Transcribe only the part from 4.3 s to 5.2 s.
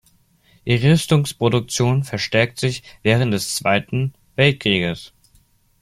Weltkrieges.